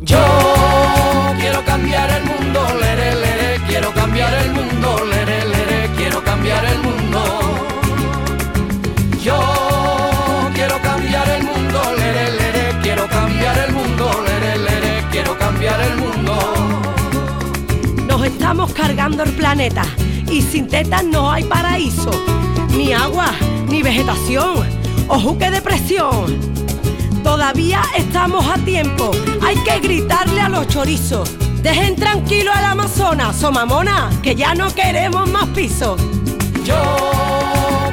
Yo 0.00 0.16
quiero 1.40 1.64
cambiar 1.64 2.08
el 2.10 2.24
mundo, 2.24 2.60
lere, 2.80 3.60
quiero 3.66 3.92
cambiar 3.92 4.32
el 4.32 4.52
mundo, 4.52 5.04
lere, 5.04 5.90
quiero 5.96 6.22
cambiar 6.22 6.64
el 6.66 6.78
mundo. 6.78 7.20
Yo 9.20 9.40
quiero 10.54 10.80
cambiar 10.82 11.28
el 11.30 11.42
mundo, 11.42 11.82
lere, 11.96 12.78
quiero 12.80 13.08
cambiar 13.08 13.58
el 13.58 13.72
mundo, 13.72 14.24
lere, 14.24 15.04
quiero 15.10 15.36
cambiar 15.36 15.80
el 15.80 15.96
mundo. 15.96 16.38
Nos 18.06 18.24
estamos 18.24 18.72
cargando 18.72 19.24
el 19.24 19.32
planeta 19.32 19.82
y 20.30 20.42
sin 20.42 20.68
tetas 20.68 21.02
no 21.02 21.28
hay 21.28 21.42
paraíso, 21.42 22.12
ni 22.76 22.92
agua, 22.92 23.32
ni 23.68 23.82
vegetación, 23.82 24.64
ojo 25.08 25.36
que 25.36 25.50
depresión. 25.50 26.57
Todavía 27.28 27.82
estamos 27.94 28.48
a 28.48 28.54
tiempo, 28.64 29.10
hay 29.42 29.54
que 29.56 29.80
gritarle 29.80 30.40
a 30.40 30.48
los 30.48 30.66
chorizos. 30.66 31.30
Dejen 31.60 31.94
tranquilo 31.94 32.50
al 32.50 32.64
Amazonas, 32.64 33.36
somamona, 33.36 34.08
que 34.22 34.34
ya 34.34 34.54
no 34.54 34.74
queremos 34.74 35.30
más 35.30 35.46
pisos. 35.48 36.00
Yo 36.64 36.74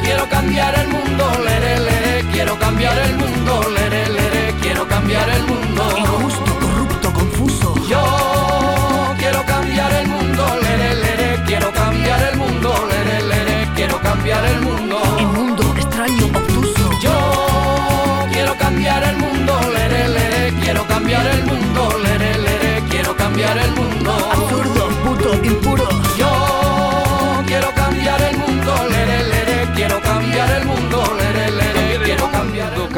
quiero 0.02 0.30
cambiar 0.30 0.80
el 0.80 0.88
mundo, 0.88 1.30
lere, 1.44 1.80
lere, 1.81 2.25
quiero 2.31 2.58
cambiar 2.58 2.98
el 2.98 3.17
mundo, 3.17 3.61
lere, 3.71 4.08
lere, 4.08 4.55
quiero 4.61 4.88
cambiar 4.88 5.27
el 5.30 5.44
mundo. 5.44 5.83
Injusto, 5.97 6.59
corrupto, 6.61 7.13
confuso. 7.13 7.75
Yo 7.89 8.24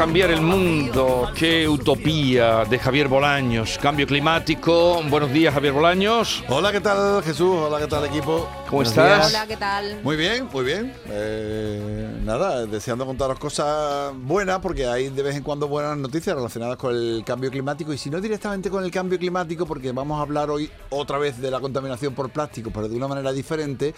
cambiar 0.08 0.30
el 0.30 0.40
mundo. 0.40 1.28
Qué 1.36 1.68
utopía 1.68 2.64
de 2.64 2.78
Javier 2.78 3.08
Bolaños. 3.08 3.76
Cambio 3.76 4.06
climático. 4.06 5.02
Buenos 5.10 5.30
días, 5.30 5.52
Javier 5.52 5.74
Bolaños. 5.74 6.42
Hola, 6.48 6.72
¿qué 6.72 6.80
tal 6.80 7.22
Jesús? 7.22 7.54
Hola, 7.54 7.78
¿qué 7.78 7.88
tal 7.88 8.06
equipo? 8.06 8.48
¿Cómo 8.64 8.78
Buenos 8.78 8.92
estás? 8.92 9.18
días. 9.18 9.28
Hola, 9.28 9.46
¿qué 9.46 9.56
tal? 9.58 10.00
Muy 10.02 10.16
bien, 10.16 10.48
muy 10.50 10.64
bien. 10.64 10.94
Eh, 11.10 12.08
nada, 12.24 12.64
deseando 12.64 13.04
contaros 13.04 13.38
cosas 13.38 14.14
buenas 14.16 14.60
porque 14.60 14.86
hay 14.86 15.10
de 15.10 15.22
vez 15.22 15.36
en 15.36 15.42
cuando 15.42 15.68
buenas 15.68 15.98
noticias 15.98 16.34
relacionadas 16.34 16.78
con 16.78 16.94
el 16.94 17.22
cambio 17.26 17.50
climático 17.50 17.92
y 17.92 17.98
si 17.98 18.08
no 18.08 18.18
directamente 18.18 18.70
con 18.70 18.82
el 18.84 18.90
cambio 18.90 19.18
climático 19.18 19.66
porque 19.66 19.92
vamos 19.92 20.18
a 20.18 20.22
hablar 20.22 20.48
hoy 20.48 20.70
otra 20.88 21.18
vez 21.18 21.38
de 21.38 21.50
la 21.50 21.60
contaminación 21.60 22.14
por 22.14 22.30
plástico, 22.30 22.70
pero 22.72 22.88
de 22.88 22.96
una 22.96 23.08
manera 23.08 23.30
diferente. 23.30 23.94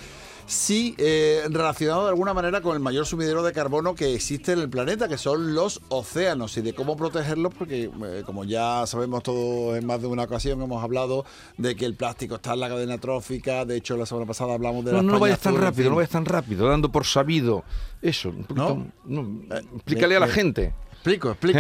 Sí, 0.50 0.96
eh, 0.98 1.42
relacionado 1.48 2.02
de 2.02 2.08
alguna 2.08 2.34
manera 2.34 2.60
con 2.60 2.74
el 2.74 2.80
mayor 2.80 3.06
sumidero 3.06 3.44
de 3.44 3.52
carbono 3.52 3.94
que 3.94 4.16
existe 4.16 4.50
en 4.50 4.58
el 4.58 4.68
planeta, 4.68 5.06
que 5.06 5.16
son 5.16 5.54
los 5.54 5.80
océanos, 5.90 6.56
y 6.56 6.60
de 6.60 6.72
cómo 6.74 6.96
protegerlos, 6.96 7.54
porque 7.54 7.84
eh, 7.84 8.22
como 8.26 8.42
ya 8.42 8.84
sabemos 8.88 9.22
todos 9.22 9.78
en 9.78 9.86
más 9.86 10.00
de 10.02 10.08
una 10.08 10.24
ocasión 10.24 10.60
hemos 10.60 10.82
hablado 10.82 11.24
de 11.56 11.76
que 11.76 11.84
el 11.84 11.94
plástico 11.94 12.34
está 12.34 12.54
en 12.54 12.60
la 12.60 12.68
cadena 12.68 12.98
trófica, 12.98 13.64
de 13.64 13.76
hecho 13.76 13.96
la 13.96 14.06
semana 14.06 14.26
pasada 14.26 14.54
hablamos 14.54 14.84
de 14.84 14.90
No, 14.90 14.96
la 14.96 15.02
no 15.04 15.18
vayas 15.20 15.38
tan 15.38 15.54
en 15.54 15.60
rápido, 15.60 15.82
fin. 15.84 15.90
no 15.90 15.96
vayas 15.96 16.10
tan 16.10 16.24
rápido, 16.24 16.66
dando 16.68 16.90
por 16.90 17.04
sabido 17.06 17.62
eso. 18.02 18.30
un 18.30 18.42
poquito- 18.42 18.86
no, 19.04 19.20
Eh, 19.54 19.62
explícale 19.76 20.08
me- 20.08 20.16
a 20.16 20.20
la 20.26 20.28
gente. 20.28 20.74
Explico, 20.94 21.30
explico. 21.30 21.58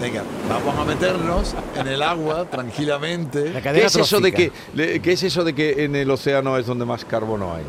Venga, 0.00 0.22
vamos 0.48 0.78
a 0.78 0.84
meternos 0.84 1.54
en 1.74 1.88
el 1.88 2.02
agua 2.02 2.44
tranquilamente. 2.48 3.52
¿Qué 3.60 3.84
es, 3.84 3.96
eso 3.96 4.20
de 4.20 4.32
que, 4.32 4.52
le- 4.74 5.00
¿Qué 5.00 5.12
es 5.12 5.22
eso 5.24 5.42
de 5.42 5.54
que 5.54 5.84
en 5.84 5.96
el 5.96 6.08
océano 6.10 6.56
es 6.56 6.66
donde 6.66 6.84
más 6.84 7.04
carbono 7.04 7.52
hay? 7.52 7.64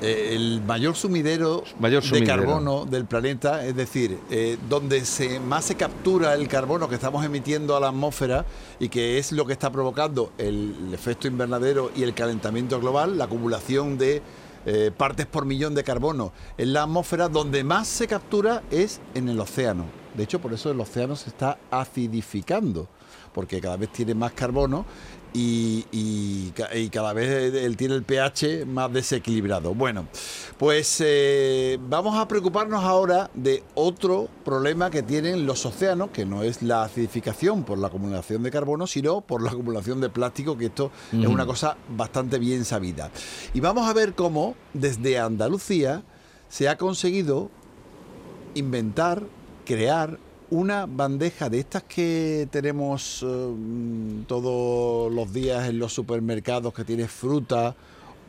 Eh, 0.00 0.34
el 0.34 0.62
mayor 0.62 0.96
sumidero, 0.96 1.62
Mayor 1.78 2.02
de 2.02 2.24
carbono 2.24 2.84
del 2.84 3.04
planeta, 3.04 3.64
es 3.64 3.74
decir, 3.76 4.18
eh, 4.30 4.58
donde 4.68 5.04
se, 5.04 5.38
más 5.38 5.64
se 5.64 5.76
captura 5.76 6.34
el 6.34 6.48
carbono 6.48 6.88
que 6.88 6.96
estamos 6.96 7.24
emitiendo 7.24 7.76
a 7.76 7.80
la 7.80 7.88
atmósfera 7.88 8.44
y 8.80 8.88
que 8.88 9.18
es 9.18 9.30
lo 9.30 9.46
que 9.46 9.52
está 9.52 9.70
provocando 9.70 10.32
el, 10.38 10.74
efecto 10.92 11.28
invernadero 11.28 11.92
y 11.94 12.02
el 12.02 12.14
calentamiento 12.14 12.80
global, 12.80 13.16
la 13.16 13.24
acumulación 13.24 13.96
de 13.96 14.22
eh, 14.66 14.90
partes 14.96 15.26
por 15.26 15.46
millón 15.46 15.74
de 15.74 15.84
carbono 15.84 16.32
en 16.58 16.72
la 16.72 16.82
atmósfera, 16.82 17.28
donde 17.28 17.62
más 17.62 17.86
se 17.86 18.08
captura 18.08 18.62
es 18.72 19.00
en 19.14 19.28
el 19.28 19.38
océano. 19.38 20.01
De 20.14 20.24
hecho, 20.24 20.40
por 20.40 20.52
eso 20.52 20.70
el 20.70 20.80
océano 20.80 21.16
se 21.16 21.30
está 21.30 21.58
acidificando, 21.70 22.88
porque 23.32 23.60
cada 23.60 23.76
vez 23.76 23.90
tiene 23.92 24.14
más 24.14 24.32
carbono 24.32 24.84
y, 25.34 25.86
y 25.90 26.50
ca- 26.50 26.76
y 26.76 26.90
cada 26.90 27.14
vez 27.14 27.54
él 27.54 27.76
tiene 27.78 27.94
el 27.94 28.02
pH 28.02 28.66
más 28.66 28.92
desequilibrado. 28.92 29.74
Bueno, 29.74 30.06
pues 30.58 30.98
eh, 31.00 31.78
vamos 31.88 32.18
a 32.18 32.28
preocuparnos 32.28 32.84
ahora 32.84 33.30
de 33.32 33.62
otro 33.74 34.28
problema 34.44 34.90
que 34.90 35.02
tienen 35.02 35.46
los 35.46 35.64
océanos, 35.64 36.10
que 36.10 36.26
no 36.26 36.42
es 36.42 36.62
la 36.62 36.82
acidificación 36.84 37.64
por 37.64 37.78
la 37.78 37.86
acumulación 37.86 38.42
de 38.42 38.50
carbono, 38.50 38.86
sino 38.86 39.22
por 39.22 39.42
la 39.42 39.52
acumulación 39.52 40.02
de 40.02 40.10
plástico, 40.10 40.58
que 40.58 40.66
esto 40.66 40.90
es 41.12 41.26
una 41.26 41.46
cosa 41.46 41.78
bastante 41.96 42.38
bien 42.38 42.66
sabida. 42.66 43.10
Y 43.54 43.60
vamos 43.60 43.88
a 43.88 43.94
ver 43.94 44.14
cómo 44.14 44.54
desde 44.74 45.18
Andalucía 45.18 46.02
se 46.50 46.68
ha 46.68 46.76
conseguido 46.76 47.48
inventar, 48.54 49.22
crear 49.64 50.18
una 50.50 50.86
bandeja 50.86 51.48
de 51.48 51.60
estas 51.60 51.82
que 51.84 52.46
tenemos 52.50 53.24
eh, 53.26 54.24
todos 54.26 55.12
los 55.12 55.32
días 55.32 55.68
en 55.68 55.78
los 55.78 55.92
supermercados 55.92 56.72
que 56.74 56.84
tiene 56.84 57.08
fruta 57.08 57.74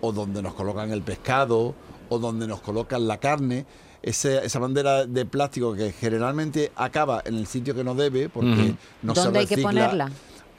o 0.02 0.12
donde 0.12 0.42
nos 0.42 0.54
colocan 0.54 0.92
el 0.92 1.02
pescado 1.02 1.76
o 2.10 2.20
donde 2.20 2.48
nos 2.48 2.62
colocan 2.62 3.08
la 3.08 3.18
carne. 3.18 3.66
Ese- 4.02 4.46
esa 4.46 4.60
bandera 4.60 5.06
de 5.06 5.26
plástico 5.26 5.74
que 5.74 5.92
generalmente 5.94 6.72
acaba 6.76 7.22
en 7.26 7.36
el 7.36 7.48
sitio 7.48 7.74
que 7.74 7.84
no 7.86 7.96
debe 7.96 8.28
porque 8.30 8.50
Ujú. 8.70 8.76
no 9.02 9.16
se 9.16 9.24
¿Dónde 9.24 9.40
hay 9.40 9.46
que 9.48 9.58
ponerla? 9.58 10.12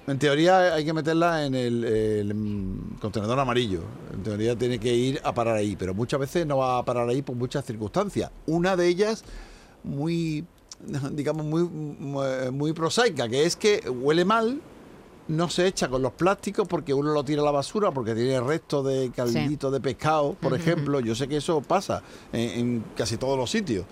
En 0.07 0.19
teoría 0.19 0.75
hay 0.75 0.85
que 0.85 0.93
meterla 0.93 1.47
en 1.47 1.55
el, 1.55 1.85
el, 1.85 2.35
mm, 2.35 2.99
contenedor 3.01 3.39
amarillo. 3.39 3.81
En 4.13 4.23
teoría 4.23 4.55
tiene 4.57 4.79
que 4.79 4.95
ir 4.95 5.21
a 5.25 5.33
parar 5.33 5.57
ahí, 5.57 5.77
pero 5.77 5.95
muchas 5.95 6.21
veces 6.21 6.47
no 6.47 6.59
va 6.59 6.79
a 6.79 6.85
parar 6.85 7.09
ahí 7.09 7.23
por 7.23 7.37
muchas 7.37 7.65
circunstancias. 7.65 8.31
Una 8.47 8.77
de 8.77 8.87
ellas 8.89 9.25
muy, 9.83 10.45
digamos, 11.13 11.45
muy, 11.47 11.65
muy, 11.65 12.51
muy 12.53 12.73
prosaica, 12.73 13.29
que 13.29 13.45
es 13.45 13.57
que 13.57 13.89
huele 13.89 14.25
mal, 14.25 14.61
no 15.27 15.49
se 15.49 15.67
echa 15.67 15.89
con 15.89 16.03
los 16.03 16.13
plásticos 16.13 16.69
porque 16.69 16.93
uno 16.93 17.13
lo 17.13 17.25
tira 17.25 17.41
a 17.43 17.45
la 17.45 17.51
basura 17.51 17.91
porque 17.93 18.15
tiene 18.15 18.41
restos 18.41 18.85
de 18.87 19.11
caldito 19.15 19.71
de 19.71 19.81
pescado, 19.81 20.35
por 20.35 20.55
ejemplo. 20.55 21.01
Yo 21.01 21.15
sé 21.15 21.29
que 21.29 21.39
eso 21.39 21.61
pasa 21.63 22.03
en, 22.33 22.51
en 22.51 22.85
casi 22.97 23.17
todos 23.17 23.39
los 23.39 23.51
sitios. 23.51 23.87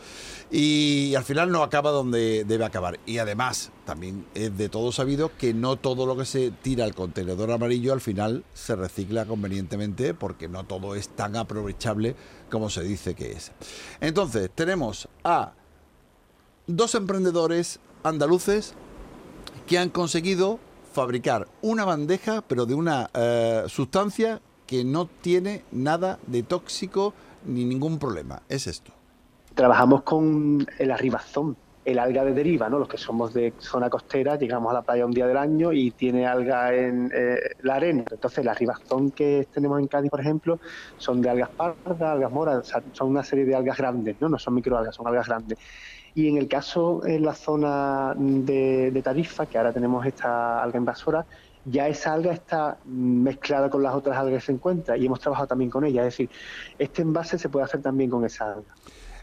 Y 0.50 1.14
al 1.14 1.24
final 1.24 1.50
no 1.50 1.62
acaba 1.62 1.90
donde 1.90 2.44
debe 2.44 2.66
acabar. 2.66 3.00
Y 3.06 3.16
además, 3.18 3.70
también 3.86 4.26
es 4.34 4.56
de 4.58 4.68
todo 4.68 4.92
sabido 4.92 5.30
que 5.38 5.54
no 5.54 5.76
todo 5.76 6.04
lo 6.04 6.16
que 6.16 6.26
se 6.26 6.50
tira 6.50 6.84
al 6.84 6.94
contenedor 6.94 7.50
amarillo 7.50 7.94
al 7.94 8.02
final 8.02 8.44
se 8.52 8.76
recicla 8.76 9.24
convenientemente 9.24 10.12
porque 10.12 10.48
no 10.48 10.64
todo 10.64 10.94
es 10.94 11.08
tan 11.08 11.36
aprovechable 11.36 12.14
como 12.50 12.68
se 12.68 12.82
dice 12.82 13.14
que 13.14 13.32
es. 13.32 13.52
Entonces, 14.00 14.50
tenemos 14.54 15.08
a 15.24 15.54
dos 16.66 16.94
emprendedores 16.94 17.80
andaluces 18.02 18.74
que 19.66 19.78
han 19.78 19.90
conseguido 19.90 20.58
fabricar 20.92 21.48
una 21.62 21.84
bandeja, 21.84 22.42
pero 22.42 22.66
de 22.66 22.74
una 22.74 23.10
eh, 23.14 23.64
sustancia 23.68 24.40
que 24.66 24.84
no 24.84 25.06
tiene 25.06 25.64
nada 25.72 26.18
de 26.26 26.42
tóxico 26.42 27.14
ni 27.44 27.64
ningún 27.64 27.98
problema. 27.98 28.42
Es 28.48 28.66
esto. 28.66 28.92
Trabajamos 29.54 30.02
con 30.02 30.66
el 30.78 30.90
arribazón, 30.90 31.56
el 31.84 31.98
alga 31.98 32.24
de 32.24 32.32
deriva, 32.32 32.68
¿no? 32.68 32.78
Los 32.78 32.88
que 32.88 32.96
somos 32.96 33.34
de 33.34 33.52
zona 33.58 33.90
costera, 33.90 34.36
llegamos 34.36 34.70
a 34.70 34.74
la 34.74 34.82
playa 34.82 35.04
un 35.04 35.12
día 35.12 35.26
del 35.26 35.36
año 35.36 35.72
y 35.72 35.90
tiene 35.90 36.26
alga 36.26 36.74
en 36.74 37.10
eh, 37.12 37.36
la 37.62 37.74
arena. 37.74 38.04
Entonces, 38.10 38.38
el 38.38 38.48
arribazón 38.48 39.10
que 39.10 39.46
tenemos 39.52 39.78
en 39.80 39.88
Cádiz, 39.88 40.10
por 40.10 40.20
ejemplo, 40.20 40.58
son 40.96 41.20
de 41.20 41.28
algas 41.28 41.50
pardas, 41.50 42.00
algas 42.00 42.30
moras, 42.30 42.72
son 42.92 43.08
una 43.08 43.24
serie 43.24 43.44
de 43.44 43.54
algas 43.54 43.76
grandes, 43.76 44.16
¿no? 44.20 44.28
No 44.28 44.38
son 44.38 44.54
microalgas, 44.54 44.94
son 44.94 45.06
algas 45.06 45.26
grandes. 45.26 45.58
Y 46.14 46.28
en 46.28 46.36
el 46.36 46.46
caso, 46.48 47.06
en 47.06 47.24
la 47.24 47.34
zona 47.34 48.14
de, 48.16 48.90
de 48.90 49.02
Tarifa, 49.02 49.46
que 49.46 49.56
ahora 49.58 49.72
tenemos 49.72 50.04
esta 50.04 50.62
alga 50.62 50.78
invasora, 50.78 51.24
ya 51.64 51.88
esa 51.88 52.12
alga 52.12 52.32
está 52.32 52.76
mezclada 52.84 53.70
con 53.70 53.82
las 53.82 53.94
otras 53.94 54.16
algas 54.18 54.42
que 54.42 54.46
se 54.46 54.52
encuentra 54.52 54.96
y 54.96 55.06
hemos 55.06 55.20
trabajado 55.20 55.46
también 55.48 55.70
con 55.70 55.84
ella. 55.84 56.02
Es 56.02 56.12
decir, 56.14 56.28
este 56.78 57.02
envase 57.02 57.38
se 57.38 57.48
puede 57.48 57.64
hacer 57.64 57.80
también 57.80 58.10
con 58.10 58.24
esa 58.26 58.46
alga. 58.52 58.74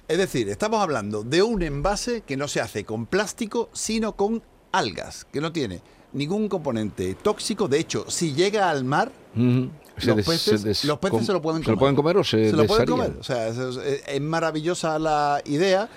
Es 0.08 0.18
decir, 0.18 0.50
estamos 0.50 0.80
hablando 0.82 1.24
de 1.24 1.44
un 1.44 1.62
envase 1.62 2.22
que 2.22 2.38
no 2.38 2.48
se 2.48 2.62
hace 2.62 2.84
con 2.86 3.06
plástico, 3.06 3.70
sino 3.74 4.14
con 4.16 4.42
algas, 4.72 5.26
que 5.26 5.42
no 5.42 5.52
tiene 5.52 5.82
ningún 6.14 6.50
componente 6.50 7.14
tóxico. 7.22 7.68
De 7.68 7.78
hecho, 7.80 8.06
si 8.10 8.34
llega 8.34 8.72
al 8.72 8.84
mar, 8.84 9.12
los 9.36 10.16
des- 10.16 10.26
peces, 10.26 10.62
se 10.62 10.68
des- 10.70 10.86
los 10.86 10.98
peces 10.98 11.12
com- 11.18 11.26
se 11.26 11.34
lo 11.34 11.42
pueden 11.44 11.62
comer. 11.62 11.66
¿Se 11.66 11.72
lo 11.72 11.78
pueden 11.78 11.96
comer 11.96 12.18
o 12.18 12.24
se, 12.24 12.50
Se 12.50 12.56
lo 12.56 12.66
pueden 12.66 12.88
comer. 12.88 13.14
O 13.20 13.24
sea, 13.24 13.48
es, 13.50 13.58
es- 13.58 14.04
es 14.08 14.22
maravillosa 14.22 14.98
la 14.98 15.42
idea. 15.46 15.88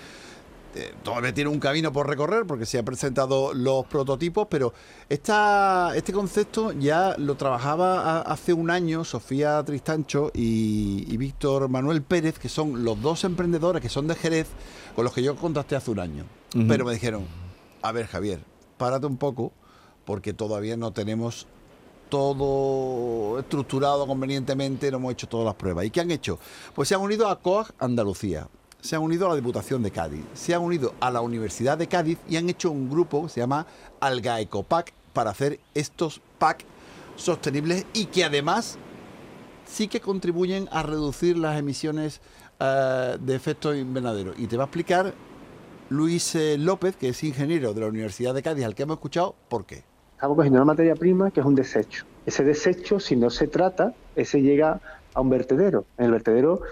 Eh, 0.74 0.94
todavía 1.02 1.34
tiene 1.34 1.50
un 1.50 1.58
camino 1.60 1.92
por 1.92 2.08
recorrer 2.08 2.46
porque 2.46 2.64
se 2.66 2.78
han 2.78 2.84
presentado 2.84 3.52
los 3.54 3.84
prototipos, 3.86 4.46
pero 4.50 4.72
esta, 5.08 5.92
este 5.94 6.12
concepto 6.12 6.72
ya 6.72 7.14
lo 7.18 7.34
trabajaba 7.36 8.00
a- 8.00 8.20
hace 8.22 8.52
un 8.52 8.70
año 8.70 9.04
Sofía 9.04 9.62
Tristancho 9.64 10.30
y, 10.34 11.04
y 11.12 11.16
Víctor 11.18 11.68
Manuel 11.68 12.02
Pérez, 12.02 12.38
que 12.38 12.48
son 12.48 12.84
los 12.84 13.00
dos 13.02 13.24
emprendedores 13.24 13.82
que 13.82 13.88
son 13.88 14.06
de 14.06 14.14
Jerez, 14.14 14.48
con 14.94 15.04
los 15.04 15.12
que 15.12 15.22
yo 15.22 15.36
contacté 15.36 15.76
hace 15.76 15.90
un 15.90 15.98
año. 16.00 16.24
Pero 16.68 16.84
me 16.84 16.92
dijeron, 16.92 17.26
a 17.82 17.92
ver 17.92 18.06
Javier, 18.06 18.40
párate 18.78 19.06
un 19.06 19.16
poco 19.16 19.52
porque 20.04 20.32
todavía 20.32 20.76
no 20.76 20.92
tenemos 20.92 21.46
todo 22.08 23.38
estructurado 23.38 24.06
convenientemente, 24.06 24.90
no 24.90 24.98
hemos 24.98 25.12
hecho 25.12 25.28
todas 25.28 25.46
las 25.46 25.54
pruebas. 25.54 25.84
¿Y 25.86 25.90
qué 25.90 26.00
han 26.00 26.10
hecho? 26.10 26.38
Pues 26.74 26.88
se 26.88 26.94
han 26.94 27.00
unido 27.00 27.28
a 27.28 27.40
COAG 27.40 27.72
Andalucía, 27.78 28.48
se 28.82 28.96
han 28.96 29.02
unido 29.02 29.26
a 29.26 29.28
la 29.30 29.36
Diputación 29.36 29.82
de 29.82 29.92
Cádiz, 29.92 30.24
se 30.34 30.54
han 30.54 30.60
unido 30.60 30.92
a 30.98 31.10
la 31.10 31.20
Universidad 31.20 31.78
de 31.78 31.86
Cádiz 31.86 32.18
y 32.28 32.36
han 32.36 32.48
hecho 32.50 32.70
un 32.70 32.90
grupo 32.90 33.22
que 33.22 33.28
se 33.28 33.40
llama 33.40 33.64
Alga 34.00 34.40
Ecopack 34.40 34.92
para 35.12 35.30
hacer 35.30 35.60
estos 35.72 36.20
pack 36.38 36.64
sostenibles 37.14 37.86
y 37.94 38.06
que 38.06 38.24
además 38.24 38.78
sí 39.66 39.86
que 39.86 40.00
contribuyen 40.00 40.68
a 40.72 40.82
reducir 40.82 41.38
las 41.38 41.58
emisiones 41.58 42.20
eh, 42.58 43.16
de 43.20 43.34
efecto 43.36 43.72
invernadero. 43.72 44.34
Y 44.36 44.48
te 44.48 44.56
va 44.56 44.64
a 44.64 44.66
explicar 44.66 45.14
Luis 45.88 46.34
eh, 46.34 46.58
López, 46.58 46.96
que 46.96 47.10
es 47.10 47.22
ingeniero 47.22 47.74
de 47.74 47.82
la 47.82 47.86
Universidad 47.86 48.34
de 48.34 48.42
Cádiz, 48.42 48.64
al 48.64 48.74
que 48.74 48.82
hemos 48.82 48.96
escuchado, 48.96 49.36
por 49.48 49.64
qué. 49.64 49.84
Estamos 50.16 50.36
cogiendo 50.36 50.58
una 50.58 50.64
materia 50.64 50.96
prima 50.96 51.30
que 51.30 51.38
es 51.38 51.46
un 51.46 51.54
desecho. 51.54 52.04
Ese 52.26 52.42
desecho, 52.42 52.98
si 52.98 53.14
no 53.14 53.30
se 53.30 53.46
trata, 53.46 53.94
ese 54.16 54.42
llega 54.42 54.80
a 55.14 55.20
un 55.20 55.30
vertedero. 55.30 55.84
En 55.98 56.06
el 56.06 56.10
vertedero 56.10 56.62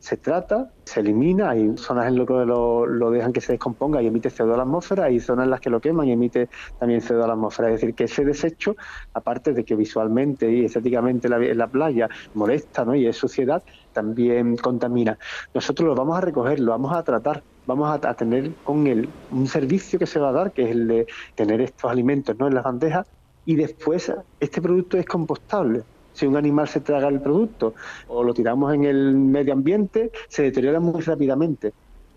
se 0.00 0.16
trata, 0.16 0.72
se 0.84 1.00
elimina, 1.00 1.50
hay 1.50 1.76
zonas 1.76 2.08
en 2.08 2.16
las 2.16 2.26
que 2.26 2.32
lo, 2.32 2.86
lo 2.86 3.10
dejan 3.10 3.32
que 3.32 3.40
se 3.42 3.52
descomponga 3.52 4.00
y 4.02 4.06
emite 4.06 4.30
CO2 4.30 4.54
a 4.54 4.56
la 4.56 4.62
atmósfera, 4.62 5.04
hay 5.04 5.20
zonas 5.20 5.44
en 5.44 5.50
las 5.50 5.60
que 5.60 5.68
lo 5.68 5.78
queman 5.78 6.08
y 6.08 6.12
emite 6.12 6.48
también 6.78 7.00
CO2 7.02 7.22
a 7.22 7.26
la 7.26 7.34
atmósfera. 7.34 7.68
Es 7.68 7.80
decir, 7.80 7.94
que 7.94 8.04
ese 8.04 8.24
desecho, 8.24 8.76
aparte 9.12 9.52
de 9.52 9.62
que 9.62 9.76
visualmente 9.76 10.50
y 10.50 10.64
estéticamente 10.64 11.28
la, 11.28 11.38
la 11.38 11.66
playa 11.66 12.08
molesta 12.34 12.84
¿no? 12.84 12.94
y 12.94 13.06
es 13.06 13.16
suciedad, 13.16 13.62
también 13.92 14.56
contamina. 14.56 15.18
Nosotros 15.54 15.86
lo 15.86 15.94
vamos 15.94 16.16
a 16.16 16.22
recoger, 16.22 16.60
lo 16.60 16.72
vamos 16.72 16.96
a 16.96 17.02
tratar, 17.02 17.42
vamos 17.66 17.88
a, 17.90 18.08
a 18.08 18.14
tener 18.14 18.52
con 18.64 18.86
él 18.86 19.08
un 19.30 19.46
servicio 19.46 19.98
que 19.98 20.06
se 20.06 20.18
va 20.18 20.30
a 20.30 20.32
dar, 20.32 20.52
que 20.52 20.62
es 20.62 20.70
el 20.70 20.88
de 20.88 21.06
tener 21.34 21.60
estos 21.60 21.90
alimentos 21.90 22.38
¿no? 22.38 22.48
en 22.48 22.54
las 22.54 22.64
bandejas, 22.64 23.06
y 23.44 23.56
después 23.56 24.12
este 24.38 24.62
producto 24.62 24.96
es 24.96 25.04
compostable. 25.04 25.82
Si 26.12 26.26
un 26.26 26.36
animal 26.36 26.68
se 26.68 26.80
traga 26.80 27.08
el 27.08 27.20
producto 27.20 27.74
o 28.08 28.22
lo 28.22 28.34
tiramos 28.34 28.74
en 28.74 28.84
el 28.84 29.14
medio 29.14 29.52
ambiente, 29.52 30.10
se 30.28 30.42
deteriora 30.42 30.80
muy 30.80 31.00
rápidamente. 31.02 31.72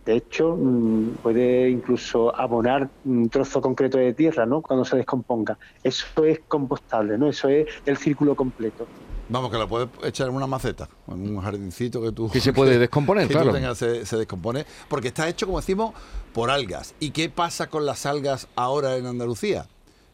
De 0.06 0.16
hecho, 0.18 0.58
mm, 0.60 1.18
puede 1.22 1.70
incluso 1.70 2.36
abonar 2.36 2.90
un 3.06 3.30
trozo 3.30 3.62
concreto 3.62 3.98
de 3.98 4.14
tierra, 4.14 4.46
¿no? 4.46 4.62
Cuando 4.62 4.84
se 4.84 4.98
descomponga. 4.98 5.58
Eso 5.82 6.26
es 6.26 6.42
compostable, 6.48 7.18
¿no? 7.18 7.30
Eso 7.30 7.48
es 7.48 7.68
el 7.86 7.98
círculo 7.98 8.36
completo. 8.36 8.86
Vamos, 9.30 9.50
que 9.50 9.58
lo 9.58 9.68
puedes 9.68 9.88
echar 10.04 10.28
en 10.28 10.36
una 10.36 10.48
maceta, 10.48 10.90
en 11.08 11.36
un 11.36 11.42
jardincito 11.42 12.02
que 12.02 12.12
tú... 12.12 12.30
Que 12.30 12.42
se 12.42 12.52
puede 12.52 12.78
descomponer, 12.80 13.28
que 13.28 13.34
tú 13.34 13.40
claro. 13.40 13.54
tengas, 13.54 13.78
se, 13.78 14.06
se 14.06 14.18
descompone, 14.18 14.66
porque 14.90 15.08
está 15.08 15.30
hecho, 15.30 15.46
como 15.46 15.60
decimos, 15.60 15.94
por 16.34 16.52
algas. 16.52 16.94
¿Y 17.00 17.12
qué 17.12 17.30
pasa 17.30 17.70
con 17.70 17.86
las 17.86 18.06
algas 18.06 18.50
ahora 18.56 18.98
en 18.98 19.06
Andalucía? 19.06 19.68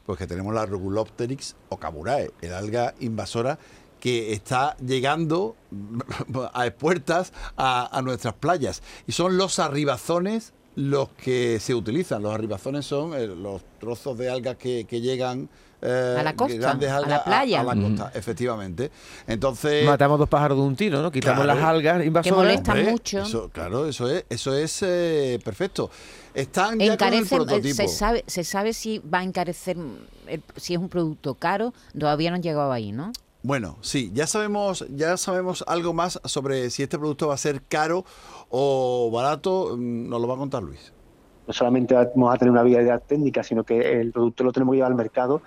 Pues 0.09 0.17
que 0.17 0.25
tenemos 0.25 0.55
la 0.55 0.65
Regulopteryx 0.65 1.55
ocaburae, 1.69 2.31
el 2.41 2.51
alga 2.55 2.95
invasora 2.99 3.59
que 3.99 4.33
está 4.33 4.75
llegando 4.77 5.55
a 6.51 6.67
puertas 6.71 7.31
a, 7.55 7.95
a 7.95 8.01
nuestras 8.01 8.33
playas. 8.33 8.81
Y 9.05 9.11
son 9.11 9.37
los 9.37 9.59
arribazones 9.59 10.53
los 10.79 11.09
que 11.09 11.59
se 11.59 11.75
utilizan. 11.75 12.21
Los 12.23 12.33
arribazones 12.33 12.85
son 12.85 13.13
eh, 13.13 13.27
los 13.27 13.61
trozos 13.79 14.17
de 14.17 14.29
algas 14.29 14.55
que, 14.55 14.85
que 14.85 15.01
llegan... 15.01 15.49
eh, 15.81 16.15
A 16.19 16.23
la 16.23 16.35
costa, 16.35 16.55
grandes 16.57 16.89
a 16.89 17.01
la 17.01 17.23
playa. 17.23 17.61
A, 17.61 17.63
la 17.63 17.75
costa, 17.75 18.11
efectivamente. 18.15 18.89
Entonces... 19.27 19.85
Matamos 19.85 20.17
dos 20.19 20.29
pájaros 20.29 20.57
de 20.57 20.63
un 20.63 20.75
tiro, 20.77 21.01
¿no? 21.01 21.11
Quitamos 21.11 21.43
Claro. 21.43 21.59
las 21.59 21.67
algas 21.69 22.05
invasoras. 22.05 22.37
molesta 22.37 22.71
Hombre, 22.73 22.91
mucho. 22.91 23.19
Eso, 23.23 23.49
claro, 23.49 23.87
eso 23.87 24.09
es, 24.09 24.23
eso 24.29 24.55
es 24.55 24.81
eh, 24.83 25.39
perfecto. 25.43 25.89
Están 26.33 26.71
ya 26.71 26.71
con 26.77 26.81
el 26.81 26.91
Encarece, 26.93 27.35
eh, 27.35 27.37
prototipo. 27.37 27.75
se 27.75 27.87
sabe, 27.89 28.23
se 28.27 28.43
sabe 28.45 28.71
si 28.73 28.99
va 28.99 29.19
a 29.19 29.23
encarecer, 29.23 29.75
el- 30.27 30.43
si 30.55 30.75
es 30.75 30.79
un 30.79 30.87
producto 30.87 31.33
caro, 31.35 31.73
todavía 31.97 32.29
no 32.29 32.35
han 32.37 32.43
llegado 32.43 32.71
ahí, 32.71 32.91
¿no? 32.93 33.11
Bueno, 33.41 33.77
sí, 33.81 34.11
ya 34.13 34.27
sabemos, 34.27 34.85
ya 34.89 35.15
sabemos 35.15 35.63
algo 35.67 35.93
más 35.93 36.19
sobre 36.25 36.69
si 36.69 36.83
este 36.83 36.99
producto 36.99 37.29
va 37.29 37.35
a 37.35 37.37
ser 37.37 37.61
caro 37.63 38.03
o 38.49 39.09
barato. 39.11 39.75
mm, 39.77 40.09
Nos 40.09 40.21
lo 40.21 40.27
va 40.27 40.33
a 40.35 40.37
contar 40.37 40.61
Luis. 40.63 40.93
no 41.47 41.53
solamente 41.53 41.95
vamos 41.95 42.31
a 42.33 42.37
tener 42.37 42.51
una 42.51 42.61
viabilidad 42.63 43.01
técnica, 43.07 43.41
sino 43.43 43.63
que 43.63 43.99
el 44.01 44.11
producto 44.11 44.43
lo 44.43 44.51
tenemos 44.51 44.73
que 44.73 44.77
llevar 44.77 44.91
al 44.91 44.97
mercado 44.97 45.41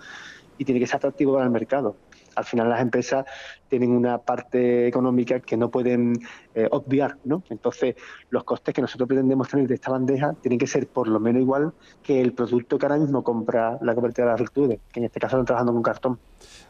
y 0.59 0.65
tiene 0.65 0.81
que 0.81 0.87
ser 0.87 0.97
atractivo 0.97 1.35
para 1.35 1.45
el 1.45 1.51
mercado. 1.53 1.95
Al 2.35 2.45
final 2.45 2.69
las 2.69 2.81
empresas 2.81 3.25
tienen 3.69 3.91
una 3.91 4.19
parte 4.19 4.87
económica 4.87 5.41
que 5.41 5.57
no 5.57 5.71
pueden 5.71 6.19
eh, 6.55 6.69
obviar, 6.71 7.17
¿no? 7.25 7.43
Entonces 7.49 7.97
los 8.31 8.45
costes 8.45 8.75
que 8.75 8.83
nosotros 8.83 9.09
pretendemos 9.09 9.49
tener 9.49 9.67
de 9.67 9.75
esta 9.75 9.91
bandeja 9.91 10.35
tienen 10.43 10.59
que 10.59 10.67
ser 10.67 10.87
por 10.87 11.09
lo 11.09 11.19
menos 11.21 11.43
igual 11.43 11.73
que 12.03 12.21
el 12.21 12.33
producto 12.33 12.79
que 12.79 12.87
ahora 12.87 12.99
mismo 12.99 13.25
compra 13.25 13.79
la 13.81 13.95
cooperativa 13.95 14.27
de 14.27 14.33
las 14.33 14.41
virtudes, 14.41 14.81
que 14.93 15.01
en 15.01 15.05
este 15.05 15.21
caso 15.21 15.37
están 15.37 15.47
trabajando 15.47 15.73
con 15.73 15.83
cartón. 15.83 16.19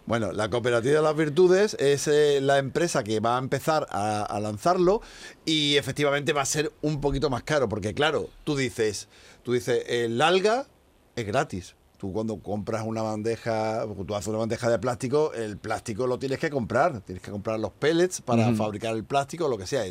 Bueno, 0.05 0.32
la 0.32 0.50
Cooperativa 0.50 0.97
de 0.97 1.03
las 1.03 1.17
Virtudes 1.17 1.75
es 1.79 2.08
eh, 2.08 2.41
la 2.41 2.58
empresa 2.58 3.05
que 3.05 3.20
va 3.20 3.37
a 3.37 3.38
empezar 3.38 3.87
a, 3.91 4.23
a 4.23 4.41
lanzarlo 4.41 5.00
y 5.44 5.76
efectivamente 5.76 6.32
va 6.32 6.43
a 6.43 6.47
ser 6.47 6.73
un 6.82 7.00
poquito 7.00 7.31
más 7.31 7.44
caro, 7.44 7.69
porque 7.69 7.94
claro, 7.94 8.29
tú 8.44 8.56
dices, 8.56 9.08
tú 9.44 9.53
dices, 9.53 9.85
el 9.88 10.20
alga 10.20 10.67
es 11.15 11.26
gratis. 11.26 11.76
Tú 12.02 12.12
cuando 12.12 12.37
compras 12.38 12.82
una 12.84 13.00
bandeja, 13.00 13.84
tú 14.04 14.12
haces 14.16 14.26
una 14.26 14.38
bandeja 14.38 14.69
de 14.69 14.81
plástico, 14.81 15.32
el 15.34 15.56
plástico 15.56 16.08
lo 16.08 16.19
tienes 16.19 16.40
que 16.40 16.50
comprar, 16.50 17.00
tienes 17.02 17.22
que 17.22 17.31
comprar 17.31 17.60
los 17.60 17.70
pellets 17.70 18.20
para 18.20 18.52
fabricar 18.54 18.96
el 18.96 19.04
plástico, 19.04 19.46
lo 19.46 19.56
que 19.56 19.69
sea. 19.69 19.84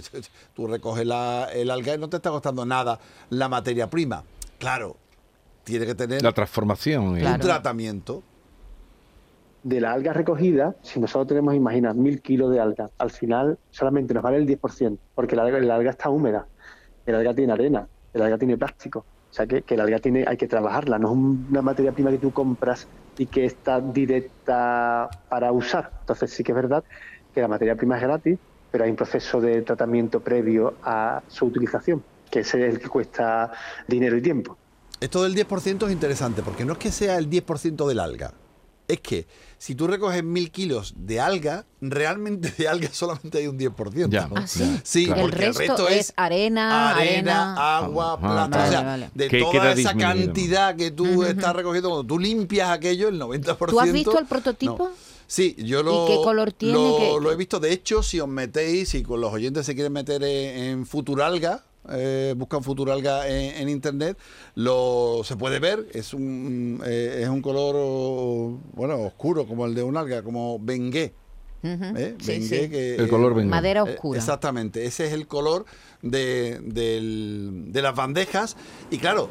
Tú 0.53 0.67
recoges 0.67 1.05
la- 1.05 1.47
el 1.53 1.71
alga 1.71 1.95
y 1.95 1.97
no 1.97 2.09
te 2.09 2.17
está 2.17 2.29
costando 2.29 2.65
nada 2.65 2.99
la 3.29 3.47
materia 3.47 3.89
prima. 3.89 4.25
Claro, 4.59 4.97
tiene 5.63 5.85
que 5.85 5.95
tener 5.95 6.21
La 6.21 6.33
transformación. 6.33 7.17
eh. 7.17 7.25
un 7.25 7.39
tratamiento. 7.39 8.23
de 9.63 9.79
la 9.79 9.93
alga 9.93 10.11
recogida, 10.11 10.75
si 10.81 10.99
nosotros 10.99 11.27
tenemos, 11.27 11.53
imagina, 11.55 11.93
mil 11.93 12.21
kilos 12.21 12.51
de 12.51 12.59
alga, 12.59 12.89
al 12.97 13.11
final 13.11 13.57
solamente 13.69 14.13
nos 14.13 14.21
vale 14.23 14.35
el 14.37 14.45
10%, 14.47 14.97
porque 15.15 15.35
la 15.37 15.43
alga, 15.43 15.59
la 15.59 15.75
alga 15.75 15.91
está 15.91 16.09
húmeda, 16.09 16.45
el 17.05 17.15
alga 17.15 17.33
tiene 17.35 17.53
arena, 17.53 17.87
el 18.13 18.21
alga 18.23 18.37
tiene 18.39 18.57
plástico. 18.57 19.05
O 19.31 19.33
sea 19.33 19.47
que, 19.47 19.61
que 19.61 19.75
el 19.75 19.81
alga 19.81 19.99
tiene, 19.99 20.25
hay 20.27 20.35
que 20.35 20.47
trabajarla, 20.47 20.99
no 20.99 21.07
es 21.07 21.13
un- 21.13 21.47
una 21.49 21.61
materia 21.61 21.93
prima 21.93 22.11
que 22.11 22.17
tú 22.17 22.31
compras 22.31 22.85
y 23.17 23.25
que 23.27 23.45
está 23.45 23.79
directa 23.79 25.09
para 25.29 25.51
usar. 25.53 25.89
Entonces 26.01 26.31
sí 26.31 26.43
que 26.43 26.51
es 26.51 26.55
verdad 26.55 26.83
que 27.33 27.39
la 27.41 27.47
materia 27.47 27.75
prima 27.75 27.95
es 27.95 28.03
gratis, 28.03 28.37
pero 28.71 28.83
hay 28.83 28.89
un 28.89 28.95
proceso 28.97 29.39
de 29.39 29.61
tratamiento 29.61 30.19
previo 30.19 30.73
a 30.83 31.21
su 31.27 31.45
utilización, 31.45 32.03
que 32.29 32.39
ese 32.41 32.67
es 32.67 32.73
el 32.73 32.79
que 32.79 32.89
cuesta 32.89 33.51
dinero 33.87 34.17
y 34.17 34.21
tiempo. 34.21 34.57
Esto 34.99 35.23
del 35.23 35.33
10% 35.33 35.87
es 35.87 35.93
interesante 35.93 36.43
porque 36.43 36.65
no 36.65 36.73
es 36.73 36.79
que 36.79 36.91
sea 36.91 37.17
el 37.17 37.29
10% 37.29 37.87
del 37.87 37.99
alga. 37.99 38.33
Es 38.91 38.99
que 39.01 39.27
si 39.57 39.75
tú 39.75 39.87
recoges 39.87 40.23
mil 40.23 40.51
kilos 40.51 40.93
de 40.97 41.19
alga, 41.19 41.65
realmente 41.81 42.51
de 42.57 42.67
alga 42.67 42.89
solamente 42.93 43.37
hay 43.37 43.47
un 43.47 43.57
10%. 43.59 44.09
Ya. 44.09 44.29
Ah, 44.35 44.47
sí. 44.47 44.79
Sí, 44.83 45.05
Claro. 45.05 45.21
El 45.21 45.29
porque 45.29 45.45
el 45.45 45.55
resto 45.55 45.61
resto 45.73 45.87
es 45.89 45.99
es 46.09 46.13
arena, 46.17 46.91
arena, 46.91 47.51
arena. 47.51 47.77
agua, 47.77 48.13
Ah, 48.13 48.19
plata. 48.19 48.47
vale, 48.57 48.67
o 48.67 48.71
sea, 48.71 48.81
vale. 48.81 49.09
de 49.13 49.29
toda 49.29 49.71
esa 49.71 49.75
disminuido. 49.93 50.25
cantidad 50.25 50.75
que 50.75 50.91
tú 50.91 51.23
estás 51.23 51.55
recogiendo, 51.55 51.89
cuando 51.89 52.07
tú 52.07 52.19
limpias 52.19 52.69
aquello, 52.69 53.07
el 53.09 53.19
90%. 53.19 53.69
¿Tú 53.69 53.79
has 53.79 53.91
visto 53.93 54.19
el 54.19 54.25
prototipo? 54.25 54.77
no. 54.89 55.11
Sí, 55.27 55.55
yo 55.59 55.81
lo, 55.81 56.07
qué 56.07 56.15
color 56.21 56.51
tiene? 56.51 56.73
Lo, 56.73 56.97
¿Qué- 56.97 57.17
lo 57.21 57.31
he 57.31 57.37
visto. 57.37 57.61
De 57.61 57.71
hecho, 57.71 58.03
si 58.03 58.19
os 58.19 58.27
metéis, 58.27 58.89
si 58.89 59.01
con 59.01 59.21
los 59.21 59.31
oyentes 59.31 59.65
se 59.65 59.75
quieren 59.75 59.93
meter 59.93 60.21
en, 60.23 60.63
en 60.63 60.85
Futuralga, 60.85 61.63
eh, 61.89 62.33
buscan 62.37 62.63
Futuralga 62.63 63.27
en, 63.27 63.55
en 63.61 63.69
internet, 63.69 64.17
lo 64.55 65.21
se 65.23 65.35
puede 65.35 65.59
ver. 65.59 65.87
Es 65.93 66.13
un 66.13 66.81
eh, 66.85 67.19
es 67.23 67.29
un 67.29 67.41
color 67.41 68.59
bueno 68.73 68.99
oscuro 69.01 69.45
como 69.47 69.65
el 69.65 69.73
de 69.75 69.83
un 69.83 69.97
alga, 69.97 70.23
como 70.23 70.59
bengué. 70.59 71.13
Ujú. 71.63 71.95
¿eh? 71.95 72.15
Sí, 72.19 72.27
Bengué 72.27 72.63
sí. 72.63 72.69
que, 72.69 72.95
El 72.95 73.07
color 73.07 73.35
bengué. 73.35 73.49
Madera 73.51 73.81
eh, 73.81 73.93
oscura. 73.93 74.17
exactamente, 74.17 74.85
ese 74.85 75.05
es 75.05 75.13
el 75.13 75.27
color 75.27 75.65
de, 76.01 76.59
del- 76.63 77.65
de 77.67 77.81
las 77.83 77.95
bandejas. 77.95 78.57
Y 78.89 78.97
claro, 78.97 79.29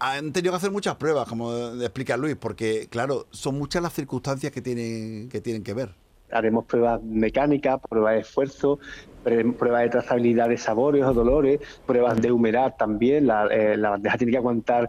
han 0.00 0.32
tenido 0.34 0.52
que 0.52 0.56
hacer 0.58 0.70
muchas 0.70 0.96
pruebas, 0.96 1.26
como 1.26 1.50
explica 1.80 2.16
Luis, 2.18 2.36
porque 2.38 2.88
claro, 2.90 3.26
son 3.30 3.56
muchas 3.56 3.82
las 3.82 3.94
circunstancias 3.94 4.52
que 4.52 4.60
tienen 4.60 5.28
que, 5.30 5.40
tienen 5.40 5.62
que 5.62 5.72
ver. 5.72 5.94
Haremos 6.30 6.64
pruebas 6.64 7.02
mecánicas, 7.02 7.80
pruebas 7.88 8.14
de 8.14 8.20
esfuerzo, 8.20 8.78
pruebas 9.22 9.82
de 9.82 9.88
trazabilidad 9.88 10.48
de 10.48 10.58
sabores 10.58 11.04
o 11.04 11.14
dolores, 11.14 11.60
pruebas 11.86 12.20
de 12.20 12.32
humedad 12.32 12.74
también. 12.78 13.26
La, 13.26 13.46
eh, 13.46 13.76
la 13.76 13.90
bandeja 13.90 14.18
tiene 14.18 14.32
que 14.32 14.38
aguantar 14.38 14.88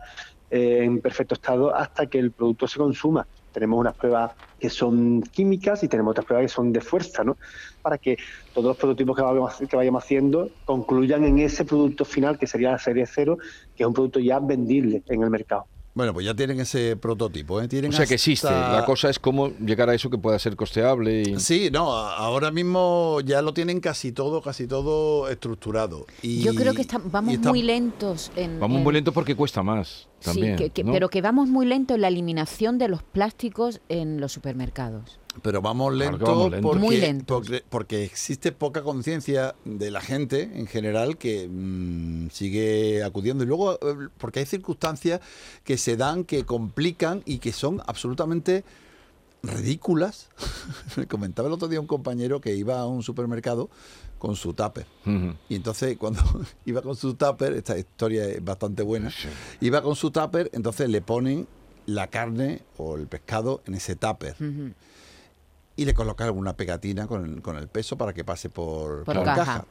eh, 0.50 0.84
en 0.84 1.02
perfecto 1.02 1.36
estado 1.36 1.76
hasta 1.76 2.06
que 2.08 2.20
el 2.20 2.32
producto 2.32 2.68
se 2.68 2.78
consuma. 2.78 3.28
Tenemos 3.52 3.80
unas 3.80 3.96
pruebas 3.96 4.34
que 4.60 4.70
son 4.70 5.22
químicas 5.22 5.84
y 5.84 5.88
tenemos 5.88 6.12
otras 6.12 6.26
pruebas 6.26 6.52
que 6.52 6.56
son 6.56 6.74
de 6.74 6.82
fuerza, 6.82 7.24
¿no? 7.24 7.38
Para 7.82 7.98
que 7.98 8.18
todos 8.54 8.68
los 8.68 8.78
prototipos 8.78 9.16
que 9.16 9.22
vayamos, 9.22 9.56
que 9.58 9.76
vayamos 9.76 10.04
haciendo 10.04 10.50
concluyan 10.66 11.24
en 11.24 11.40
ese 11.40 11.64
producto 11.66 12.06
final, 12.06 12.38
que 12.38 12.48
sería 12.48 12.72
la 12.72 12.80
serie 12.80 13.06
cero, 13.06 13.38
que 13.76 13.84
es 13.84 13.88
un 13.88 13.94
producto 13.94 14.20
ya 14.20 14.40
vendible 14.40 15.04
en 15.08 15.24
el 15.24 15.30
mercado. 15.30 15.68
Bueno, 15.96 16.14
pues 16.14 16.26
ya 16.26 16.34
tienen 16.36 16.60
ese 16.60 16.98
prototipo, 16.98 17.62
¿eh? 17.62 17.70
Tienen 17.70 17.90
O 17.90 17.94
sea 17.96 18.06
que 18.06 18.16
existe. 18.16 18.48
hasta- 18.50 18.74
La 18.82 18.86
cosa 18.86 19.10
es 19.10 19.18
cómo 19.18 19.52
llegar 19.66 19.90
a 19.90 19.94
eso 19.96 20.10
que 20.10 20.18
pueda 20.18 20.38
ser 20.40 20.58
costeable. 20.58 21.22
Y... 21.22 21.40
Sí, 21.40 21.70
no, 21.72 21.90
ahora 21.94 22.52
mismo 22.52 23.22
ya 23.24 23.42
lo 23.42 23.54
tienen 23.54 23.80
casi 23.80 24.12
todo, 24.12 24.42
casi 24.42 24.68
todo 24.68 25.30
estructurado. 25.30 26.06
Y, 26.22 26.42
Yo 26.42 26.54
creo 26.54 26.74
que 26.74 26.82
está- 26.82 27.00
vamos 27.02 27.36
está- 27.36 27.48
muy 27.50 27.62
lentos 27.62 28.30
en... 28.36 28.60
Vamos 28.60 28.78
en- 28.80 28.84
muy 28.84 28.94
lento 28.94 29.14
porque 29.14 29.36
cuesta 29.36 29.64
más. 29.64 30.10
También, 30.26 30.58
sí, 30.58 30.64
que- 30.66 30.70
que- 30.72 30.84
¿no? 30.84 30.92
pero 30.92 31.10
que 31.10 31.22
vamos 31.22 31.48
muy 31.50 31.66
lento 31.66 31.96
en 31.96 32.02
la 32.02 32.08
eliminación 32.10 32.78
de 32.78 32.88
los 32.90 33.02
plásticos 33.04 33.80
en 33.90 34.20
los 34.20 34.32
supermercados. 34.34 35.20
Pero 35.42 35.62
vamos 35.62 35.94
Claro 35.94 36.12
lento, 36.12 36.26
vamos 36.26 36.52
lento. 36.52 36.68
Porque, 36.68 36.80
Muy 36.80 36.98
lentos. 36.98 37.38
Porque, 37.38 37.64
porque 37.70 38.04
existe 38.06 38.52
poca 38.54 38.84
conciencia 38.84 39.54
de 39.66 39.92
la 39.92 40.00
gente 40.00 40.44
en 40.54 40.66
general 40.66 41.18
que 41.18 41.48
mm, 41.50 42.30
sigue 42.30 43.04
acudiendo. 43.04 43.44
Y 43.44 43.48
luego, 43.48 43.74
eh, 43.74 44.08
porque 44.18 44.40
hay 44.40 44.46
circunstancias 44.46 45.20
que 45.66 45.78
se 45.78 45.98
dan, 45.98 46.24
que 46.24 46.46
complican 46.46 47.22
y 47.26 47.40
que 47.40 47.52
son 47.52 47.82
absolutamente 47.86 48.64
ridículas. 49.44 50.30
Me 50.96 51.06
comentaba 51.08 51.48
el 51.48 51.54
otro 51.54 51.68
día 51.68 51.80
un 51.80 51.88
compañero 51.88 52.42
que 52.42 52.56
iba 52.56 52.80
a 52.80 52.88
un 52.88 53.04
supermercado 53.04 53.70
con 54.26 54.36
su 54.36 54.54
tupper. 54.54 54.88
Y 55.50 55.56
entonces 55.56 55.98
cuando 55.98 56.22
iba 56.66 56.82
con 56.82 56.96
su 56.96 57.14
tupper, 57.14 57.54
esta 57.54 57.78
historia 57.78 58.26
es 58.26 58.44
bastante 58.44 58.82
buena, 58.82 59.12
iba 59.62 59.84
con 59.84 59.96
su 59.96 60.10
tupper, 60.10 60.50
entonces 60.52 60.90
le 60.90 61.02
ponen 61.02 61.48
la 61.86 62.08
carne 62.08 62.64
o 62.78 62.96
el 62.96 63.06
pescado 63.06 63.62
en 63.68 63.76
ese 63.76 63.96
tupper 63.96 64.36
y 65.76 65.86
le 65.86 65.94
colocaron 65.94 66.38
una 66.40 66.56
pegatina 66.58 67.06
con 67.06 67.26
el, 67.26 67.42
con 67.44 67.58
el 67.58 67.68
peso 67.68 67.98
para 67.98 68.14
que 68.14 68.24
pase 68.24 68.50
por, 68.50 69.04
Por 69.04 69.16
por 69.16 69.26
caja. 69.26 69.66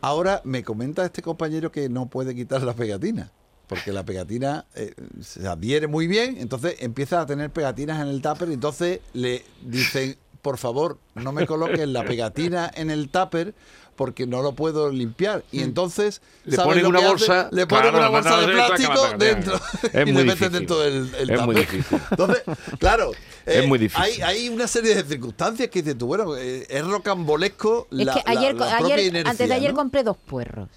Ahora 0.00 0.40
me 0.44 0.64
comenta 0.64 1.04
este 1.04 1.20
compañero 1.20 1.70
que 1.70 1.90
no 1.90 2.06
puede 2.06 2.34
quitar 2.34 2.62
la 2.62 2.72
pegatina. 2.72 3.30
Porque 3.68 3.92
la 3.92 4.04
pegatina 4.04 4.66
eh, 4.74 4.94
se 5.20 5.46
adhiere 5.46 5.86
muy 5.86 6.06
bien, 6.06 6.36
entonces 6.38 6.76
empieza 6.80 7.20
a 7.20 7.26
tener 7.26 7.50
pegatinas 7.50 8.02
en 8.02 8.08
el 8.08 8.20
tupper 8.20 8.48
y 8.50 8.54
entonces 8.54 9.00
le 9.14 9.44
dicen, 9.62 10.16
por 10.42 10.58
favor, 10.58 10.98
no 11.14 11.32
me 11.32 11.46
coloques 11.46 11.86
la 11.88 12.04
pegatina 12.04 12.70
en 12.74 12.90
el 12.90 13.08
tupper 13.08 13.54
porque 13.96 14.26
no 14.26 14.42
lo 14.42 14.52
puedo 14.54 14.90
limpiar. 14.90 15.44
Y 15.52 15.62
entonces 15.62 16.20
Le 16.44 16.56
¿sabes 16.56 16.68
ponen 16.70 16.82
lo 16.82 16.88
una 16.88 16.98
hace? 16.98 17.08
bolsa, 17.08 17.48
le 17.52 17.66
ponen 17.66 17.90
claro, 17.92 17.98
una 17.98 18.08
bolsa 18.08 18.40
de 18.40 18.46
plástico 18.52 19.06
dentro 19.18 19.54
es 19.92 19.92
y 20.08 20.12
muy 20.12 20.24
le 20.24 20.24
meten 20.24 20.26
difícil. 20.26 20.52
dentro 20.52 20.78
del 20.80 21.14
el 21.14 21.30
Es 21.30 21.42
muy 21.42 21.54
difícil. 21.54 21.98
Entonces, 22.10 22.42
claro, 22.80 23.12
eh, 23.46 23.60
Es 23.60 23.68
muy 23.68 23.78
difícil. 23.78 24.02
Hay, 24.02 24.20
hay 24.22 24.48
una 24.48 24.66
serie 24.66 24.94
de 24.96 25.04
circunstancias 25.04 25.68
que 25.68 25.82
dices 25.82 25.96
tú, 25.98 26.06
bueno, 26.06 26.36
eh, 26.36 26.66
es 26.68 26.84
rocambolesco 26.86 27.86
Es 27.92 27.98
la, 28.06 28.14
que 28.14 28.22
ayer, 28.26 28.54
la- 28.54 28.66
la 28.66 28.76
ayer- 28.78 28.78
propia 28.88 29.02
inercia, 29.06 29.30
antes 29.30 29.48
de 29.48 29.54
ayer 29.54 29.70
¿no? 29.70 29.76
compré 29.76 30.02
dos 30.02 30.16
puerros. 30.16 30.68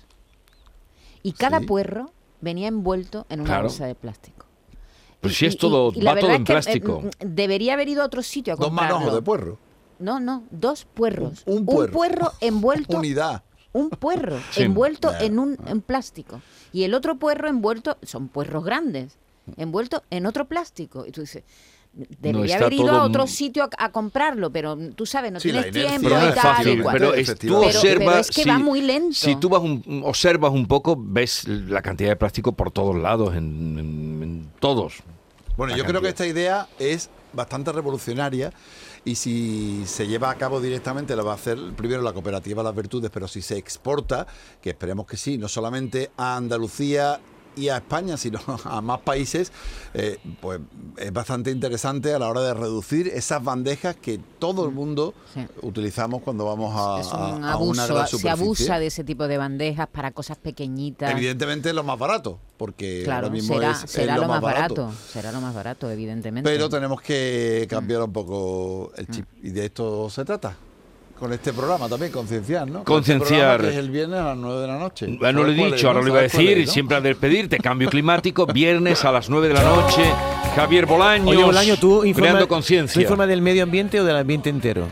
Y 1.23 1.31
cada 1.31 1.59
Sí. 1.59 1.65
puerro 1.65 2.11
venía 2.41 2.67
envuelto 2.67 3.25
en 3.29 3.39
una 3.41 3.49
Claro. 3.49 3.63
bolsa 3.69 3.85
de 3.87 3.95
plástico. 3.95 4.44
Pues 5.21 5.33
Y- 5.33 5.35
si 5.37 5.45
es 5.47 5.55
y- 5.55 5.57
todo, 5.57 5.91
y 5.95 6.01
la 6.01 6.13
va 6.13 6.19
todo 6.19 6.29
en 6.31 6.41
es 6.41 6.45
que, 6.45 6.51
eh, 6.51 6.55
plástico. 6.55 7.01
mm, 7.01 7.09
debería 7.35 7.73
haber 7.73 7.89
ido 7.89 8.01
a 8.03 8.05
otro 8.05 8.21
sitio 8.21 8.53
a 8.53 8.55
Dos 8.55 8.67
comprarlo. 8.67 8.95
manojos 8.95 9.15
de 9.15 9.21
puerro. 9.21 9.57
No, 9.99 10.19
no, 10.19 10.43
dos 10.51 10.85
puerros. 10.85 11.43
Un- 11.45 11.59
un 11.67 11.87
puerro. 11.87 12.31
envuelto. 12.41 12.97
Unidad. 12.97 13.43
Un 13.73 13.89
puerro 13.89 14.37
Sí. 14.51 14.63
envuelto 14.63 15.11
Ya. 15.11 15.25
en 15.25 15.39
un 15.39 15.57
en 15.67 15.81
plástico. 15.81 16.41
Y 16.71 16.83
el 16.83 16.93
otro 16.93 17.17
puerro 17.17 17.47
envuelto, 17.49 17.97
son 18.03 18.27
puerros 18.27 18.63
grandes, 18.63 19.17
envuelto 19.57 20.03
en 20.11 20.25
otro 20.25 20.45
plástico. 20.47 21.05
Y 21.05 21.11
tú 21.11 21.21
dices, 21.21 21.43
debería 22.19 22.57
haber 22.57 22.73
ido 22.73 22.91
a 22.91 23.03
otro 23.03 23.25
sitio 23.27 23.63
a, 23.63 23.85
a 23.85 23.91
comprarlo, 23.91 24.51
pero 24.51 24.77
tú 24.95 25.05
sabes, 25.05 25.31
no 25.31 25.39
Sí, 25.39 25.51
la 25.51 25.63
tienes 25.69 25.87
tiempo 25.89 26.09
Pero 26.09 26.19
no 26.19 26.25
y 26.25 26.29
es 26.29 26.35
tal 26.35 26.55
fácil, 26.55 26.83
cual. 26.83 26.93
pero 26.93 27.13
es, 27.13 27.35
tú. 27.39 27.61
Pero- 27.81 28.17
es 28.19 28.27
que 28.31 28.43
si, 28.43 28.49
va 28.49 28.59
muy 28.59 28.81
lento. 28.81 29.13
si 29.15 29.35
tú 29.37 29.49
vas 29.49 29.61
un- 29.61 30.01
observas 30.05 30.51
un 30.51 30.67
poco, 30.67 30.95
ves 30.99 31.47
la 31.47 31.81
cantidad 31.81 32.09
de 32.09 32.15
plástico 32.17 32.51
por 32.51 32.71
todos 32.71 32.95
lados, 32.95 33.35
en, 33.35 33.79
en- 33.79 34.23
en 34.23 34.49
todos. 34.59 34.95
Bueno, 35.57 35.71
La 35.71 35.77
yo 35.77 35.85
creo 35.85 36.01
que 36.01 36.09
esta 36.09 36.27
idea 36.27 36.67
es 36.79 37.09
bastante 37.31 37.71
revolucionaria 37.71 38.51
y 39.05 39.15
si 39.15 39.83
se 39.85 40.07
lleva 40.07 40.29
a 40.31 40.35
cabo 40.35 40.59
directamente 40.59 41.15
lo 41.15 41.23
va 41.23 41.31
a 41.33 41.35
hacer 41.35 41.57
primero 41.77 42.01
la 42.01 42.11
cooperativa 42.11 42.61
Las 42.63 42.75
Virtudes, 42.75 43.09
pero 43.13 43.27
si 43.29 43.41
se 43.41 43.57
exporta, 43.57 44.25
que 44.61 44.71
esperemos 44.71 45.05
que 45.05 45.15
sí, 45.15 45.37
no 45.37 45.47
solamente 45.47 46.11
a 46.17 46.35
Andalucía 46.35 47.19
y 47.55 47.69
a 47.69 47.77
España, 47.77 48.17
sino 48.17 48.39
a 48.65 48.81
más 48.81 48.99
países, 49.01 49.51
eh, 49.93 50.17
pues 50.41 50.59
es 50.97 51.11
bastante 51.13 51.51
interesante 51.51 52.13
a 52.13 52.19
la 52.19 52.27
hora 52.29 52.41
de 52.41 52.53
reducir 52.53 53.07
esas 53.07 53.43
bandejas 53.43 53.95
que 53.95 54.19
todo 54.39 54.65
el 54.65 54.71
mundo 54.73 55.13
Sí. 55.33 55.45
utilizamos 55.63 56.21
cuando 56.21 56.45
vamos 56.45 56.73
a, 56.75 57.01
es 57.01 57.07
un 57.07 57.13
a- 57.43 57.53
a 57.53 57.57
una 57.57 57.83
abuso, 57.83 57.93
gran 57.93 58.07
se 58.07 58.11
superficie. 58.17 58.29
abusa 58.29 58.79
de 58.79 58.87
ese 58.87 59.03
tipo 59.03 59.27
de 59.27 59.37
bandejas 59.37 59.87
para 59.87 60.11
cosas 60.11 60.37
pequeñitas. 60.37 61.11
Evidentemente 61.11 61.69
es 61.69 61.75
lo 61.75 61.83
más 61.83 61.99
barato, 61.99 62.39
porque 62.57 63.01
Claro, 63.03 63.27
ahora 63.27 63.33
mismo 63.33 63.55
será, 63.55 63.71
es, 63.71 63.83
es 63.83 63.91
será 63.91 64.17
lo 64.17 64.27
más 64.27 64.41
barato. 64.41 64.91
será 65.11 65.31
lo 65.31 65.41
más 65.41 65.53
barato, 65.53 65.91
evidentemente. 65.91 66.49
Pero 66.49 66.69
tenemos 66.69 67.01
que 67.01 67.67
cambiar 67.69 68.01
un 68.03 68.13
poco 68.13 68.91
el 68.95 69.07
chip. 69.07 69.25
Y 69.43 69.49
de 69.49 69.65
esto 69.65 70.09
se 70.09 70.23
trata. 70.23 70.55
Con 71.19 71.31
este 71.31 71.53
programa 71.53 71.87
también, 71.87 72.11
concienciar, 72.11 72.67
¿no? 72.69 72.79
Este 72.79 72.85
Concienciar. 72.91 73.57
programa 73.57 73.63
que 73.63 73.69
es 73.69 73.75
el 73.77 73.89
viernes 73.89 74.19
a 74.19 74.23
las 74.25 74.37
9 74.37 74.61
de 74.61 74.67
la 74.67 74.77
noche. 74.77 75.07
Bueno, 75.17 75.43
lo 75.43 75.49
he 75.51 75.55
¿Sabes 75.55 75.57
cuál 75.59 75.71
dicho, 75.71 75.75
es, 75.77 75.83
ahora 75.85 75.99
no? 75.99 76.05
lo 76.05 76.07
iba 76.09 76.17
a 76.17 76.21
¿Sabes 76.21 76.31
cuál 76.33 76.45
decir, 76.45 76.57
es, 76.59 76.67
no? 76.67 76.73
siempre 76.73 76.97
al 76.97 77.03
despedirte, 77.03 77.57
cambio 77.57 77.89
climático, 77.89 78.45
viernes 78.47 79.05
a 79.05 79.11
las 79.13 79.29
9 79.29 79.47
de 79.47 79.53
la 79.53 79.63
noche, 79.63 80.03
Javier 80.57 80.85
Bolaños, 80.85 81.27
Oye, 81.29 81.43
Bolaño, 81.43 81.77
¿tú 81.77 82.03
informa, 82.03 82.13
creando 82.27 82.45
¿tú 82.45 82.49
conciencia. 82.49 83.01
informa 83.01 83.27
del 83.27 83.41
medio 83.41 83.63
ambiente 83.63 83.99
o 84.01 84.03
del 84.03 84.17
ambiente 84.17 84.49
entero? 84.49 84.87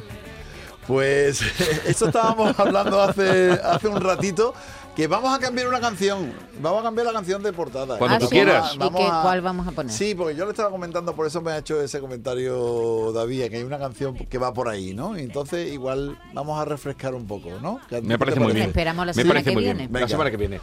Pues 0.87 1.41
eso 1.87 2.07
estábamos 2.07 2.57
hablando 2.59 3.01
hace, 3.01 3.51
hace 3.63 3.87
un 3.89 3.99
ratito. 4.01 4.53
Que 4.95 5.07
vamos 5.07 5.35
a 5.35 5.39
cambiar 5.39 5.67
una 5.67 5.79
canción. 5.79 6.31
Vamos 6.61 6.81
a 6.81 6.83
cambiar 6.83 7.07
la 7.07 7.13
canción 7.13 7.41
de 7.41 7.51
portada. 7.51 7.97
Cuando 7.97 8.15
Ah, 8.15 8.19
tú 8.19 8.25
sí. 8.27 8.31
quieras. 8.35 8.75
¿Y 8.75 8.77
qué- 8.77 8.87
cuál 9.23 9.41
vamos 9.41 9.67
a 9.67 9.71
poner? 9.71 9.91
Sí, 9.91 10.13
porque 10.13 10.35
yo 10.35 10.45
le 10.45 10.51
estaba 10.51 10.69
comentando, 10.69 11.15
por 11.15 11.25
eso 11.25 11.41
me 11.41 11.51
ha 11.51 11.57
hecho 11.57 11.81
ese 11.81 11.99
comentario 11.99 13.11
David, 13.11 13.49
que 13.49 13.57
hay 13.57 13.63
una 13.63 13.79
canción 13.79 14.13
que 14.15 14.37
va 14.37 14.53
por 14.53 14.69
ahí, 14.69 14.93
¿no? 14.93 15.15
Entonces 15.15 15.73
igual 15.73 16.15
vamos 16.33 16.59
a 16.59 16.65
refrescar 16.65 17.15
un 17.15 17.25
poco, 17.25 17.49
¿no? 17.59 17.79
¿Qué- 17.89 18.03
Me 18.03 18.19
parece 18.19 18.39
muy 18.39 18.53
bien. 18.53 18.67
Esperamos 18.67 19.03
la 19.07 19.11
Me 19.13 19.15
semana 19.15 19.29
parece 19.33 19.49
que 19.49 19.55
muy 19.55 19.63
viene. 19.63 19.87
Venga. 19.87 19.99
La 20.01 20.07
semana 20.07 20.29
que 20.29 20.37
viene. 20.37 20.61